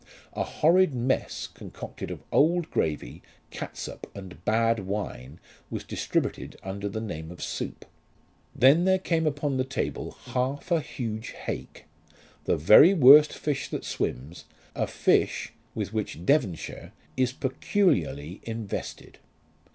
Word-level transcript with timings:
A 0.33 0.41
horrid 0.43 0.95
mess 0.95 1.45
concocted 1.45 2.09
of 2.09 2.23
old 2.31 2.71
gravy, 2.71 3.21
catsup, 3.51 4.07
and 4.15 4.43
bad 4.45 4.79
wine 4.87 5.39
was 5.69 5.83
distributed 5.83 6.57
under 6.63 6.89
the 6.89 6.99
name 6.99 7.29
of 7.29 7.39
soup. 7.43 7.85
Then 8.55 8.85
there 8.85 8.97
came 8.97 9.27
upon 9.27 9.57
the 9.57 9.63
table 9.63 10.13
half 10.33 10.71
a 10.71 10.79
huge 10.81 11.33
hake, 11.45 11.85
the 12.45 12.57
very 12.57 12.95
worst 12.95 13.31
fish 13.33 13.69
that 13.69 13.85
swims, 13.85 14.45
a 14.73 14.87
fish 14.87 15.53
with 15.75 15.93
which 15.93 16.25
Devonshire 16.25 16.93
is 17.15 17.31
peculiarly 17.31 18.41
invested. 18.43 19.19